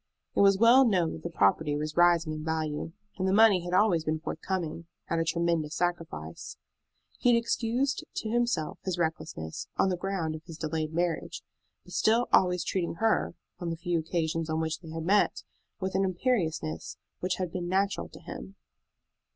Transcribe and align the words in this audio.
It 0.35 0.39
was 0.39 0.57
well 0.57 0.83
known 0.83 1.11
that 1.13 1.21
the 1.21 1.29
property 1.29 1.75
was 1.75 1.95
rising 1.95 2.33
in 2.33 2.43
value, 2.43 2.91
and 3.19 3.27
the 3.27 3.31
money 3.31 3.63
had 3.63 3.71
always 3.75 4.03
been 4.03 4.19
forthcoming, 4.19 4.87
at 5.07 5.19
a 5.19 5.23
tremendous 5.23 5.75
sacrifice. 5.75 6.57
He 7.19 7.31
had 7.35 7.37
excused 7.37 8.03
to 8.15 8.27
himself 8.31 8.79
his 8.83 8.97
recklessness 8.97 9.67
on 9.77 9.89
the 9.89 9.97
ground 9.97 10.33
of 10.33 10.43
his 10.45 10.57
delayed 10.57 10.91
marriage, 10.91 11.43
but 11.83 11.93
still 11.93 12.27
always 12.33 12.63
treating 12.63 12.95
her, 12.95 13.35
on 13.59 13.69
the 13.69 13.77
few 13.77 13.99
occasions 13.99 14.49
on 14.49 14.59
which 14.59 14.79
they 14.79 14.89
had 14.89 15.03
met, 15.05 15.43
with 15.79 15.93
an 15.93 16.03
imperiousness 16.03 16.97
which 17.19 17.35
had 17.35 17.51
been 17.51 17.69
natural 17.69 18.09
to 18.09 18.19
him. 18.21 18.55